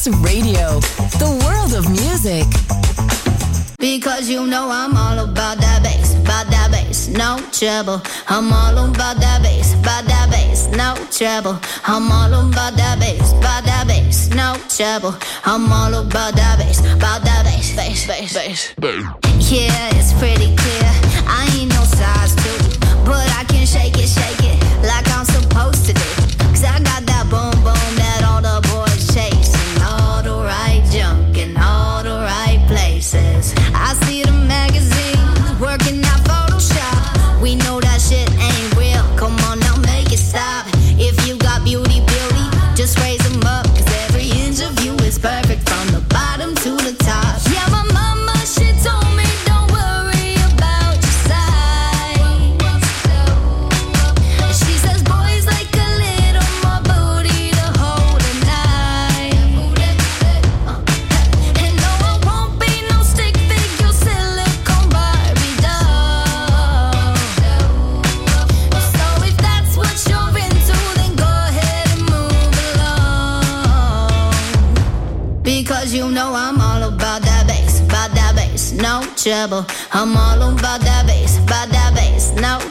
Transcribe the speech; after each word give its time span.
Mass 0.00 0.22
Radio, 0.22 0.80
the 1.20 1.28
world 1.44 1.74
of 1.74 1.90
music. 1.90 2.46
Because 3.78 4.30
you 4.30 4.46
know 4.46 4.70
I'm 4.70 4.96
all 4.96 5.18
about 5.18 5.58
that 5.58 5.82
bass, 5.82 6.14
about 6.14 6.46
that 6.46 6.70
bass, 6.70 7.08
no 7.08 7.38
trouble. 7.52 8.00
I'm 8.28 8.50
all 8.50 8.88
about 8.88 9.20
that 9.20 9.42
bass, 9.42 9.74
about 9.74 10.06
that 10.06 10.30
bass, 10.30 10.68
no 10.68 10.94
trouble. 11.12 11.58
I'm 11.84 12.10
all 12.10 12.32
about 12.48 12.76
that 12.76 12.98
bass, 12.98 13.32
about 13.32 13.64
that 13.64 13.86
bass, 13.88 14.30
no 14.30 14.56
trouble. 14.74 15.14
I'm 15.44 15.70
all 15.70 15.92
about 15.92 16.34
that 16.34 16.58
bass, 16.58 16.80
about 16.80 17.22
that 17.24 17.44
bass, 17.44 17.76
bass, 17.76 18.06
bass, 18.06 18.32
bass. 18.32 18.74
bass. 18.76 19.52
Yeah, 19.52 19.90
it's 19.98 20.14
pretty 20.14 20.56
clear. 20.56 20.92
I 21.28 21.46
ain't 21.60 21.74
no 21.74 21.84
side. 21.84 22.19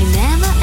She 0.00 0.06
never 0.12 0.59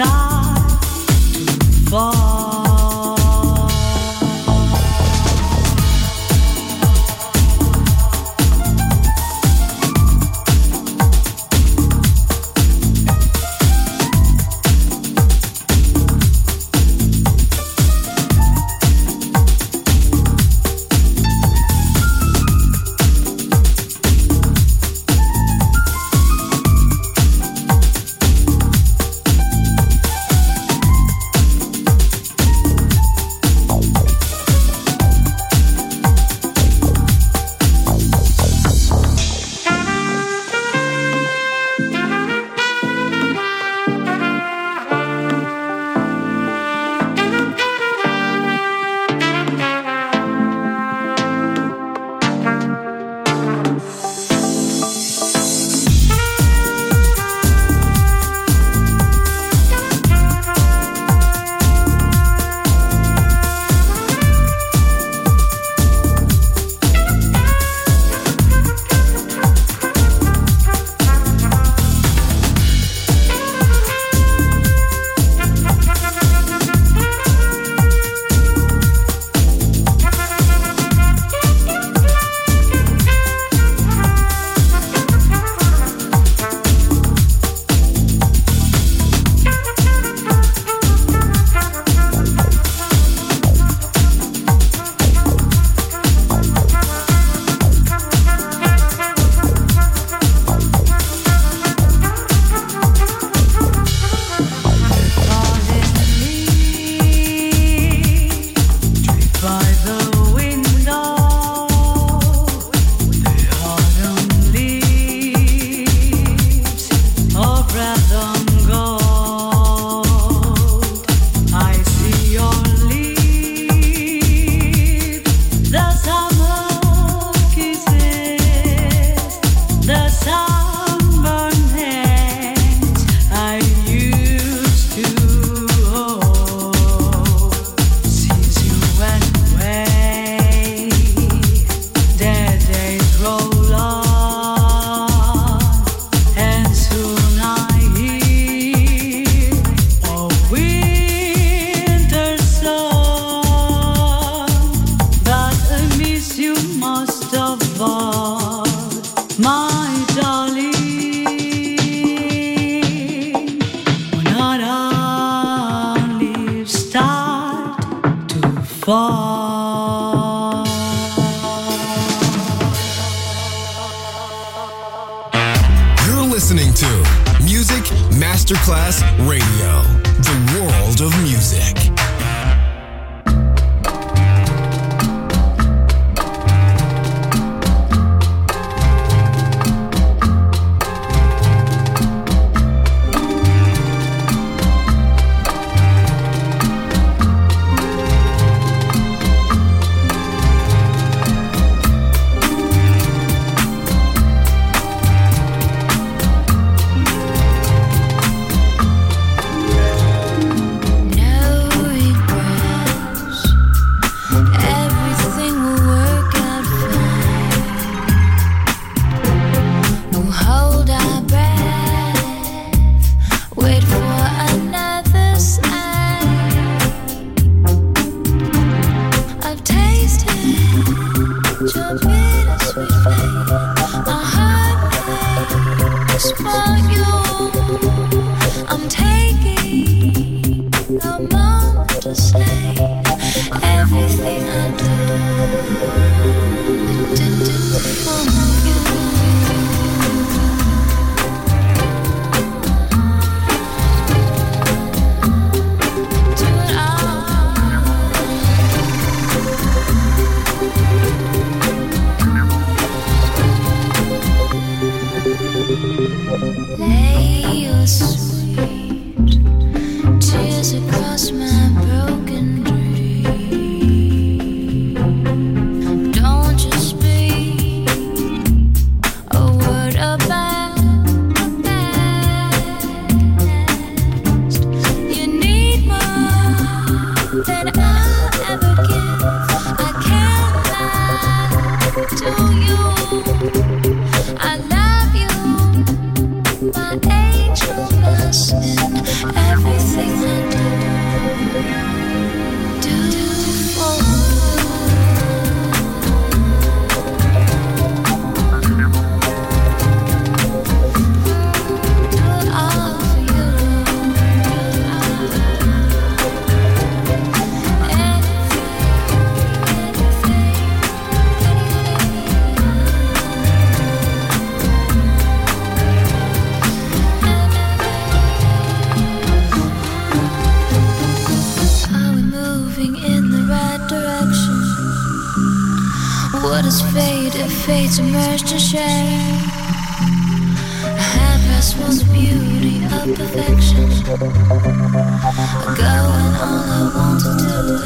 stars 0.00 1.34
to 1.34 1.90
fall. 1.90 2.39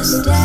To 0.05 0.44